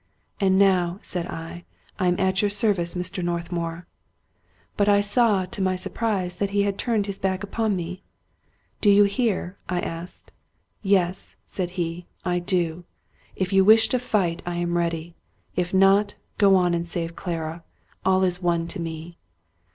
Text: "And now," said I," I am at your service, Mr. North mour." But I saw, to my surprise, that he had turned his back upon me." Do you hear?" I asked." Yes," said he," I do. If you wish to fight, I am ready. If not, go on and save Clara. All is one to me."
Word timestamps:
"And 0.41 0.57
now," 0.57 0.97
said 1.03 1.27
I," 1.27 1.63
I 1.99 2.07
am 2.07 2.19
at 2.19 2.41
your 2.41 2.49
service, 2.49 2.95
Mr. 2.95 3.23
North 3.23 3.51
mour." 3.51 3.85
But 4.75 4.89
I 4.89 4.99
saw, 4.99 5.45
to 5.45 5.61
my 5.61 5.75
surprise, 5.75 6.37
that 6.37 6.49
he 6.49 6.63
had 6.63 6.79
turned 6.79 7.05
his 7.05 7.19
back 7.19 7.43
upon 7.43 7.75
me." 7.75 8.01
Do 8.81 8.89
you 8.89 9.03
hear?" 9.03 9.59
I 9.69 9.79
asked." 9.79 10.31
Yes," 10.97 11.35
said 11.45 11.71
he," 11.77 12.07
I 12.35 12.39
do. 12.39 12.83
If 13.35 13.53
you 13.53 13.63
wish 13.63 13.89
to 13.89 13.99
fight, 13.99 14.41
I 14.43 14.55
am 14.55 14.75
ready. 14.75 15.13
If 15.55 15.71
not, 15.71 16.15
go 16.39 16.55
on 16.55 16.73
and 16.73 16.87
save 16.87 17.15
Clara. 17.15 17.63
All 18.03 18.23
is 18.23 18.41
one 18.41 18.67
to 18.69 18.79
me." 18.81 19.19